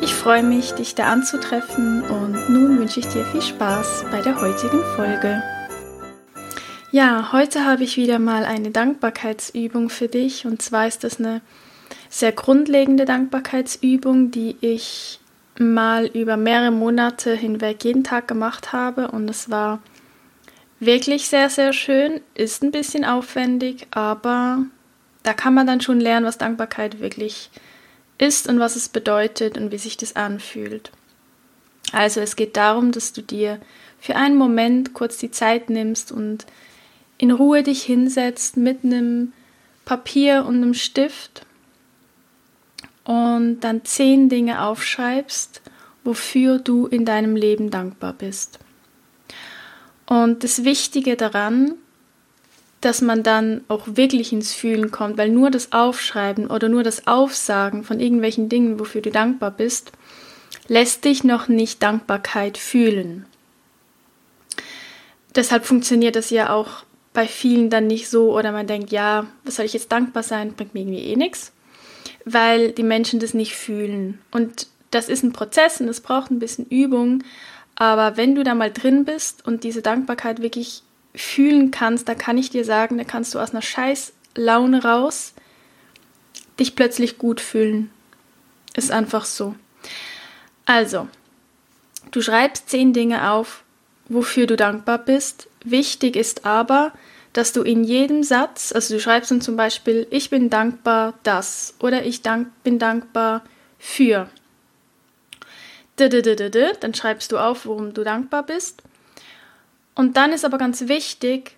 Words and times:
ich 0.00 0.14
freue 0.14 0.42
mich, 0.42 0.72
dich 0.72 0.94
da 0.94 1.06
anzutreffen 1.06 2.02
und 2.02 2.50
nun 2.50 2.78
wünsche 2.78 3.00
ich 3.00 3.08
dir 3.08 3.24
viel 3.24 3.42
Spaß 3.42 4.04
bei 4.10 4.20
der 4.20 4.40
heutigen 4.40 4.82
Folge. 4.94 5.42
Ja, 6.92 7.32
heute 7.32 7.64
habe 7.64 7.84
ich 7.84 7.96
wieder 7.96 8.18
mal 8.18 8.44
eine 8.44 8.70
Dankbarkeitsübung 8.70 9.88
für 9.88 10.08
dich 10.08 10.46
und 10.46 10.62
zwar 10.62 10.86
ist 10.86 11.04
das 11.04 11.18
eine 11.18 11.40
sehr 12.08 12.32
grundlegende 12.32 13.04
Dankbarkeitsübung, 13.04 14.30
die 14.30 14.56
ich 14.60 15.20
mal 15.58 16.06
über 16.06 16.36
mehrere 16.36 16.70
Monate 16.70 17.34
hinweg 17.34 17.84
jeden 17.84 18.04
Tag 18.04 18.28
gemacht 18.28 18.72
habe 18.72 19.10
und 19.10 19.28
es 19.28 19.50
war 19.50 19.80
wirklich 20.78 21.28
sehr, 21.28 21.48
sehr 21.48 21.72
schön, 21.72 22.20
ist 22.34 22.62
ein 22.62 22.70
bisschen 22.70 23.04
aufwendig, 23.04 23.86
aber 23.90 24.58
da 25.22 25.32
kann 25.32 25.54
man 25.54 25.66
dann 25.66 25.80
schon 25.80 26.00
lernen, 26.00 26.26
was 26.26 26.38
Dankbarkeit 26.38 27.00
wirklich 27.00 27.50
ist 27.54 27.60
ist 28.18 28.48
und 28.48 28.58
was 28.58 28.76
es 28.76 28.88
bedeutet 28.88 29.56
und 29.58 29.70
wie 29.72 29.78
sich 29.78 29.96
das 29.96 30.16
anfühlt. 30.16 30.90
Also 31.92 32.20
es 32.20 32.36
geht 32.36 32.56
darum, 32.56 32.92
dass 32.92 33.12
du 33.12 33.22
dir 33.22 33.60
für 34.00 34.16
einen 34.16 34.36
Moment 34.36 34.94
kurz 34.94 35.18
die 35.18 35.30
Zeit 35.30 35.70
nimmst 35.70 36.12
und 36.12 36.46
in 37.18 37.30
Ruhe 37.30 37.62
dich 37.62 37.82
hinsetzt 37.82 38.56
mit 38.56 38.84
einem 38.84 39.32
Papier 39.84 40.44
und 40.46 40.56
einem 40.56 40.74
Stift 40.74 41.46
und 43.04 43.60
dann 43.60 43.84
zehn 43.84 44.28
Dinge 44.28 44.62
aufschreibst, 44.62 45.62
wofür 46.04 46.58
du 46.58 46.86
in 46.86 47.04
deinem 47.04 47.36
Leben 47.36 47.70
dankbar 47.70 48.12
bist. 48.12 48.58
Und 50.06 50.44
das 50.44 50.64
Wichtige 50.64 51.16
daran 51.16 51.74
dass 52.86 53.02
man 53.02 53.24
dann 53.24 53.64
auch 53.66 53.84
wirklich 53.86 54.32
ins 54.32 54.54
Fühlen 54.54 54.92
kommt, 54.92 55.18
weil 55.18 55.28
nur 55.28 55.50
das 55.50 55.72
Aufschreiben 55.72 56.46
oder 56.46 56.68
nur 56.68 56.84
das 56.84 57.08
Aufsagen 57.08 57.82
von 57.82 57.98
irgendwelchen 57.98 58.48
Dingen, 58.48 58.78
wofür 58.78 59.00
du 59.00 59.10
dankbar 59.10 59.50
bist, 59.50 59.90
lässt 60.68 61.04
dich 61.04 61.24
noch 61.24 61.48
nicht 61.48 61.82
Dankbarkeit 61.82 62.56
fühlen. 62.56 63.26
Deshalb 65.34 65.66
funktioniert 65.66 66.14
das 66.14 66.30
ja 66.30 66.50
auch 66.52 66.84
bei 67.12 67.26
vielen 67.26 67.70
dann 67.70 67.88
nicht 67.88 68.08
so 68.08 68.32
oder 68.32 68.52
man 68.52 68.68
denkt, 68.68 68.92
ja, 68.92 69.26
was 69.42 69.56
soll 69.56 69.66
ich 69.66 69.72
jetzt 69.72 69.90
dankbar 69.90 70.22
sein, 70.22 70.52
bringt 70.52 70.74
mir 70.74 70.82
irgendwie 70.82 71.06
eh 71.06 71.16
nichts, 71.16 71.52
weil 72.24 72.70
die 72.70 72.84
Menschen 72.84 73.18
das 73.18 73.34
nicht 73.34 73.56
fühlen. 73.56 74.20
Und 74.30 74.68
das 74.92 75.08
ist 75.08 75.24
ein 75.24 75.32
Prozess 75.32 75.80
und 75.80 75.88
es 75.88 76.00
braucht 76.00 76.30
ein 76.30 76.38
bisschen 76.38 76.66
Übung, 76.66 77.24
aber 77.74 78.16
wenn 78.16 78.36
du 78.36 78.44
da 78.44 78.54
mal 78.54 78.70
drin 78.72 79.04
bist 79.04 79.44
und 79.44 79.64
diese 79.64 79.82
Dankbarkeit 79.82 80.40
wirklich 80.40 80.84
fühlen 81.16 81.70
kannst, 81.70 82.08
da 82.08 82.14
kann 82.14 82.38
ich 82.38 82.50
dir 82.50 82.64
sagen, 82.64 82.98
da 82.98 83.04
kannst 83.04 83.34
du 83.34 83.40
aus 83.40 83.50
einer 83.50 83.62
scheiß 83.62 84.12
Laune 84.36 84.84
raus 84.84 85.32
dich 86.60 86.76
plötzlich 86.76 87.18
gut 87.18 87.40
fühlen. 87.40 87.90
Ist 88.74 88.90
einfach 88.90 89.24
so. 89.24 89.54
Also, 90.66 91.08
du 92.10 92.20
schreibst 92.20 92.68
zehn 92.70 92.92
Dinge 92.92 93.30
auf, 93.30 93.62
wofür 94.08 94.46
du 94.46 94.56
dankbar 94.56 94.98
bist. 94.98 95.48
Wichtig 95.64 96.16
ist 96.16 96.44
aber, 96.44 96.92
dass 97.32 97.52
du 97.52 97.62
in 97.62 97.84
jedem 97.84 98.22
Satz, 98.22 98.72
also 98.72 98.94
du 98.94 99.00
schreibst 99.00 99.30
dann 99.30 99.40
zum 99.40 99.56
Beispiel, 99.56 100.06
ich 100.10 100.30
bin 100.30 100.48
dankbar 100.48 101.14
das 101.22 101.74
oder 101.80 102.04
ich 102.04 102.22
dank, 102.22 102.48
bin 102.62 102.78
dankbar 102.78 103.44
für. 103.78 104.28
Dann 105.96 106.94
schreibst 106.94 107.32
du 107.32 107.38
auf, 107.38 107.66
worum 107.66 107.94
du 107.94 108.04
dankbar 108.04 108.44
bist. 108.44 108.82
Und 109.96 110.16
dann 110.16 110.32
ist 110.32 110.44
aber 110.44 110.58
ganz 110.58 110.86
wichtig, 110.88 111.56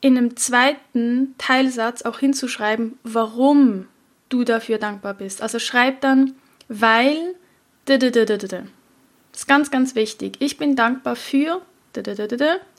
in 0.00 0.16
einem 0.16 0.36
zweiten 0.36 1.34
Teilsatz 1.38 2.02
auch 2.02 2.18
hinzuschreiben, 2.18 2.98
warum 3.04 3.86
du 4.28 4.42
dafür 4.42 4.78
dankbar 4.78 5.14
bist. 5.14 5.42
Also 5.42 5.60
schreib 5.60 6.00
dann, 6.00 6.34
weil, 6.68 7.34
das 7.84 8.02
ist 9.42 9.46
ganz, 9.46 9.70
ganz 9.70 9.94
wichtig. 9.94 10.36
Ich 10.40 10.56
bin 10.56 10.74
dankbar 10.76 11.14
für, 11.14 11.62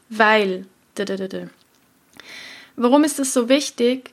weil, 0.09 0.65
Warum 2.75 3.03
ist 3.03 3.19
das 3.19 3.33
so 3.33 3.47
wichtig? 3.47 4.11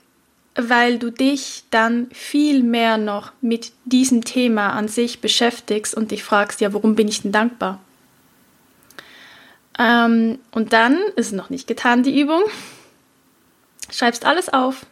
Weil 0.55 0.99
du 0.99 1.11
dich 1.11 1.65
dann 1.71 2.09
viel 2.13 2.63
mehr 2.63 2.99
noch 2.99 3.33
mit 3.41 3.73
diesem 3.85 4.25
Thema 4.25 4.71
an 4.71 4.89
sich 4.89 5.21
beschäftigst 5.21 5.95
und 5.95 6.11
dich 6.11 6.23
fragst, 6.23 6.61
ja, 6.61 6.73
warum 6.73 6.95
bin 6.95 7.09
ich 7.09 7.23
denn 7.23 7.33
dankbar? 7.33 7.81
Ähm, 9.79 10.39
und 10.53 10.73
dann 10.73 10.99
ist 11.17 11.33
noch 11.33 11.51
nicht 11.51 11.67
getan, 11.67 12.03
die 12.03 12.19
Übung. 12.19 12.43
Schreibst 13.91 14.25
alles 14.25 14.49
auf. 14.49 14.87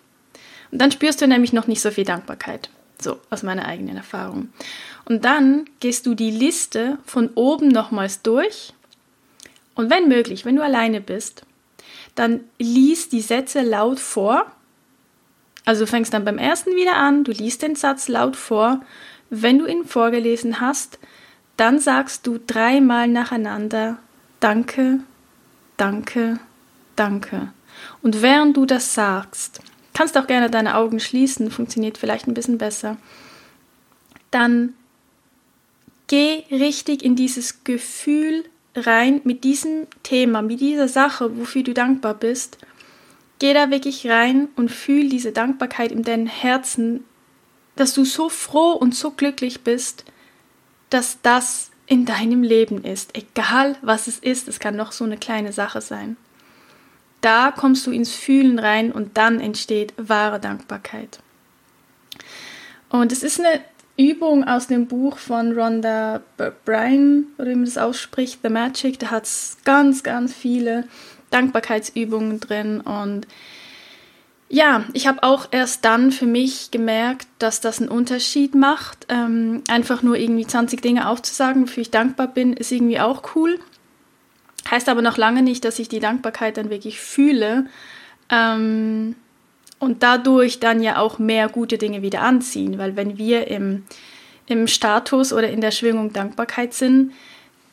Und 0.71 0.81
dann 0.81 0.93
spürst 0.93 1.21
du 1.21 1.27
nämlich 1.27 1.53
noch 1.53 1.67
nicht 1.67 1.81
so 1.81 1.91
viel 1.91 2.05
Dankbarkeit. 2.05 2.71
So, 3.01 3.19
aus 3.31 3.43
meiner 3.43 3.67
eigenen 3.67 3.97
Erfahrung. 3.97 4.51
Und 5.05 5.25
dann 5.25 5.67
gehst 5.81 6.07
du 6.07 6.15
die 6.15 6.31
Liste 6.31 6.99
von 7.05 7.31
oben 7.35 7.69
nochmals 7.69 8.23
durch. 8.23 8.73
Und 9.75 9.91
wenn 9.91 10.09
möglich, 10.09 10.45
wenn 10.45 10.57
du 10.57 10.63
alleine 10.63 11.01
bist, 11.01 11.43
dann 12.15 12.41
liest 12.59 13.13
die 13.13 13.21
Sätze 13.21 13.63
laut 13.63 13.99
vor. 13.99 14.51
Also 15.65 15.85
du 15.85 15.91
fängst 15.91 16.15
dann 16.15 16.25
beim 16.25 16.39
ersten 16.39 16.77
wieder 16.77 16.97
an, 16.97 17.25
du 17.25 17.33
liest 17.33 17.63
den 17.63 17.75
Satz 17.75 18.09
laut 18.09 18.37
vor. 18.37 18.81
Wenn 19.31 19.59
du 19.59 19.67
ihn 19.67 19.85
vorgelesen 19.85 20.61
hast, 20.61 20.99
dann 21.57 21.79
sagst 21.79 22.27
du 22.27 22.39
dreimal 22.47 23.09
nacheinander 23.09 23.99
Danke, 24.45 25.01
danke, 25.79 26.39
danke. 26.97 27.55
Und 28.03 28.21
während 28.21 28.59
du 28.59 28.67
das 28.67 28.93
sagst, 28.93 29.63
kannst 29.95 30.19
auch 30.19 30.27
gerne 30.27 30.51
deine 30.51 30.77
Augen 30.77 31.01
schließen, 31.01 31.51
funktioniert 31.51 31.97
vielleicht 31.97 32.27
ein 32.27 32.35
bisschen 32.35 32.59
besser, 32.59 32.99
dann 34.31 34.75
geh 36.09 36.45
richtig 36.51 37.03
in 37.03 37.17
dieses 37.17 37.65
Gefühl 37.65 38.45
rein 38.77 39.23
mit 39.25 39.45
diesem 39.45 39.87
Thema, 40.03 40.43
mit 40.43 40.61
dieser 40.61 40.89
Sache, 40.89 41.39
wofür 41.39 41.63
du 41.63 41.73
dankbar 41.73 42.13
bist. 42.13 42.59
Geh 43.39 43.55
da 43.55 43.71
wirklich 43.71 44.07
rein 44.11 44.49
und 44.57 44.71
fühl 44.71 45.09
diese 45.09 45.33
Dankbarkeit 45.33 45.91
in 45.91 46.03
deinem 46.03 46.27
Herzen, 46.27 47.03
dass 47.77 47.95
du 47.95 48.05
so 48.05 48.29
froh 48.29 48.73
und 48.73 48.95
so 48.95 49.11
glücklich 49.11 49.63
bist, 49.63 50.05
dass 50.91 51.23
das 51.23 51.71
in 51.87 52.05
deinem 52.05 52.43
Leben 52.43 52.83
ist, 52.83 53.17
egal 53.17 53.77
was 53.83 54.07
es 54.07 54.19
ist, 54.19 54.49
es 54.49 54.59
kann 54.59 54.77
noch 54.77 54.93
so 54.93 55.05
eine 55.05 55.17
kleine 55.17 55.53
Sache 55.53 55.81
sein. 55.81 56.17
Da 57.21 57.51
kommst 57.51 57.87
du 57.87 57.91
ins 57.91 58.15
Fühlen 58.15 58.59
rein 58.59 58.93
und 58.93 59.17
dann 59.17 59.41
entsteht 59.41 59.95
wahre 59.97 60.41
Dankbarkeit. 60.41 61.21
Und 62.91 63.13
es 63.13 63.23
ist 63.23 63.41
eine 63.41 63.61
Übung 63.97 64.45
aus 64.45 64.67
dem 64.67 64.87
Buch 64.87 65.19
von 65.19 65.53
Rhonda 65.53 66.21
Bryan, 66.65 67.27
oder 67.39 67.51
wie 67.51 67.55
man 67.55 67.65
das 67.65 67.79
ausspricht, 67.79 68.41
The 68.43 68.49
Magic. 68.49 68.99
Da 68.99 69.11
hat 69.11 69.25
es 69.25 69.57
ganz, 69.65 70.03
ganz 70.03 70.33
viele 70.35 70.85
Dankbarkeitsübungen 71.31 72.41
drin 72.41 72.81
und 72.81 73.27
ja, 74.49 74.85
ich 74.93 75.07
habe 75.07 75.23
auch 75.23 75.49
erst 75.51 75.85
dann 75.85 76.13
für 76.13 76.27
mich 76.27 76.71
gemerkt, 76.71 77.27
dass 77.39 77.61
das 77.61 77.81
einen 77.81 77.89
Unterschied 77.89 78.55
macht. 78.55 79.07
Ähm, 79.09 79.63
einfach 79.69 80.03
nur 80.03 80.17
irgendwie 80.17 80.47
20 80.47 80.81
Dinge 80.81 81.09
aufzusagen, 81.09 81.63
wofür 81.63 81.81
ich 81.81 81.91
dankbar 81.91 82.29
bin, 82.29 82.53
ist 82.53 82.71
irgendwie 82.71 83.01
auch 83.01 83.35
cool. 83.35 83.59
Heißt 84.71 84.89
aber 84.89 85.03
noch 85.03 85.17
lange 85.17 85.43
nicht, 85.43 85.65
dass 85.65 85.79
ich 85.79 85.89
die 85.89 86.01
Dankbarkeit 86.01 86.57
dann 86.57 86.71
wirklich 86.71 87.01
fühle. 87.01 87.67
Ähm, 88.31 89.17
und 89.79 90.03
dadurch 90.03 90.61
dann 90.61 90.83
ja 90.83 90.99
auch 90.99 91.19
mehr 91.19 91.49
gute 91.49 91.79
Dinge 91.79 92.03
wieder 92.03 92.23
anziehen. 92.23 92.79
Weil 92.79 92.97
wenn 92.97 93.19
wir 93.19 93.49
im, 93.49 93.85
im 94.47 94.67
Status 94.67 95.33
oder 95.33 95.51
in 95.51 95.61
der 95.61 95.73
Schwingung 95.73 96.13
Dankbarkeit 96.13 96.75
sind, 96.75 97.13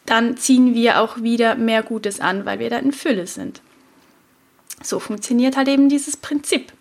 dann 0.06 0.36
ziehen 0.38 0.74
wir 0.74 1.02
auch 1.02 1.22
wieder 1.22 1.56
mehr 1.56 1.84
Gutes 1.84 2.20
an, 2.20 2.46
weil 2.46 2.60
wir 2.60 2.70
da 2.70 2.78
in 2.78 2.92
Fülle 2.92 3.28
sind. 3.28 3.62
So 4.84 5.00
funktioniert 5.00 5.58
halt 5.58 5.68
eben 5.68 5.90
dieses 5.90 6.18
Prinzip. 6.18 6.74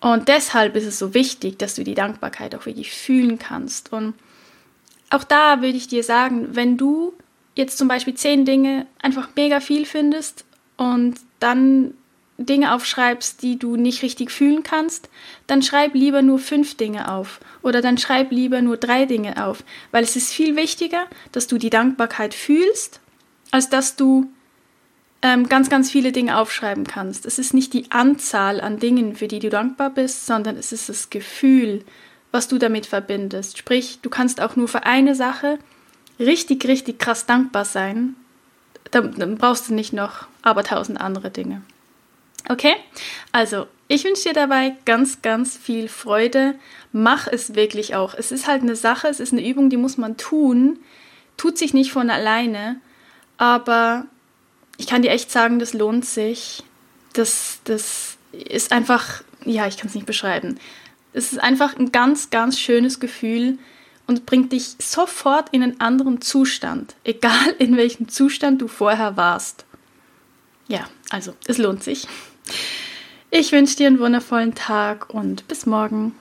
Und 0.00 0.28
deshalb 0.28 0.76
ist 0.76 0.86
es 0.86 0.98
so 0.98 1.14
wichtig, 1.14 1.58
dass 1.58 1.74
du 1.74 1.84
die 1.84 1.94
Dankbarkeit 1.94 2.54
auch 2.54 2.66
wirklich 2.66 2.92
fühlen 2.92 3.38
kannst. 3.38 3.92
Und 3.92 4.14
auch 5.10 5.24
da 5.24 5.60
würde 5.60 5.76
ich 5.76 5.88
dir 5.88 6.02
sagen, 6.02 6.48
wenn 6.52 6.76
du 6.76 7.12
jetzt 7.54 7.76
zum 7.76 7.88
Beispiel 7.88 8.14
zehn 8.14 8.44
Dinge 8.44 8.86
einfach 9.00 9.28
mega 9.36 9.60
viel 9.60 9.84
findest 9.84 10.44
und 10.76 11.16
dann 11.40 11.94
Dinge 12.38 12.74
aufschreibst, 12.74 13.42
die 13.42 13.58
du 13.58 13.76
nicht 13.76 14.02
richtig 14.02 14.30
fühlen 14.30 14.62
kannst, 14.62 15.10
dann 15.46 15.62
schreib 15.62 15.94
lieber 15.94 16.22
nur 16.22 16.38
fünf 16.38 16.74
Dinge 16.76 17.12
auf 17.12 17.40
oder 17.60 17.82
dann 17.82 17.98
schreib 17.98 18.30
lieber 18.30 18.62
nur 18.62 18.78
drei 18.78 19.04
Dinge 19.04 19.44
auf, 19.44 19.62
weil 19.90 20.02
es 20.02 20.16
ist 20.16 20.32
viel 20.32 20.56
wichtiger, 20.56 21.06
dass 21.32 21.48
du 21.48 21.58
die 21.58 21.68
Dankbarkeit 21.68 22.32
fühlst, 22.32 23.00
als 23.50 23.68
dass 23.68 23.96
du 23.96 24.30
ähm, 25.22 25.48
ganz, 25.48 25.68
ganz 25.68 25.90
viele 25.90 26.12
Dinge 26.12 26.38
aufschreiben 26.38 26.84
kannst. 26.86 27.26
Es 27.26 27.38
ist 27.38 27.52
nicht 27.52 27.72
die 27.74 27.90
Anzahl 27.90 28.60
an 28.60 28.78
Dingen, 28.78 29.16
für 29.16 29.28
die 29.28 29.38
du 29.38 29.50
dankbar 29.50 29.90
bist, 29.90 30.26
sondern 30.26 30.56
es 30.56 30.72
ist 30.72 30.88
das 30.88 31.10
Gefühl, 31.10 31.84
was 32.32 32.48
du 32.48 32.58
damit 32.58 32.86
verbindest. 32.86 33.58
Sprich, 33.58 33.98
du 34.02 34.08
kannst 34.08 34.40
auch 34.40 34.56
nur 34.56 34.68
für 34.68 34.84
eine 34.84 35.14
Sache 35.14 35.58
richtig, 36.18 36.66
richtig 36.66 36.98
krass 36.98 37.26
dankbar 37.26 37.64
sein. 37.64 38.14
Dann, 38.90 39.14
dann 39.18 39.36
brauchst 39.36 39.68
du 39.68 39.74
nicht 39.74 39.92
noch 39.92 40.26
aber 40.42 40.64
tausend 40.64 41.00
andere 41.00 41.30
Dinge. 41.30 41.62
Okay? 42.48 42.74
Also, 43.32 43.66
ich 43.88 44.04
wünsche 44.04 44.28
dir 44.28 44.32
dabei 44.32 44.76
ganz, 44.84 45.20
ganz 45.20 45.56
viel 45.56 45.88
Freude. 45.88 46.54
Mach 46.92 47.26
es 47.26 47.54
wirklich 47.54 47.94
auch. 47.94 48.14
Es 48.14 48.32
ist 48.32 48.46
halt 48.46 48.62
eine 48.62 48.76
Sache, 48.76 49.08
es 49.08 49.20
ist 49.20 49.32
eine 49.32 49.46
Übung, 49.46 49.68
die 49.68 49.76
muss 49.76 49.98
man 49.98 50.16
tun. 50.16 50.78
Tut 51.36 51.58
sich 51.58 51.74
nicht 51.74 51.92
von 51.92 52.08
alleine, 52.08 52.80
aber 53.36 54.06
kann 54.90 55.02
dir 55.02 55.12
echt 55.12 55.30
sagen, 55.30 55.60
das 55.60 55.72
lohnt 55.72 56.04
sich. 56.04 56.64
Das, 57.12 57.60
das 57.62 58.16
ist 58.32 58.72
einfach, 58.72 59.22
ja, 59.44 59.68
ich 59.68 59.76
kann 59.76 59.86
es 59.86 59.94
nicht 59.94 60.04
beschreiben. 60.04 60.58
Es 61.12 61.32
ist 61.32 61.38
einfach 61.38 61.78
ein 61.78 61.92
ganz, 61.92 62.30
ganz 62.30 62.58
schönes 62.58 62.98
Gefühl 62.98 63.58
und 64.08 64.26
bringt 64.26 64.50
dich 64.50 64.74
sofort 64.80 65.50
in 65.50 65.62
einen 65.62 65.80
anderen 65.80 66.20
Zustand, 66.20 66.96
egal 67.04 67.54
in 67.60 67.76
welchem 67.76 68.08
Zustand 68.08 68.60
du 68.60 68.66
vorher 68.66 69.16
warst. 69.16 69.64
Ja, 70.66 70.88
also 71.10 71.34
es 71.46 71.58
lohnt 71.58 71.84
sich. 71.84 72.08
Ich 73.30 73.52
wünsche 73.52 73.76
dir 73.76 73.86
einen 73.86 74.00
wundervollen 74.00 74.56
Tag 74.56 75.14
und 75.14 75.46
bis 75.46 75.66
morgen. 75.66 76.16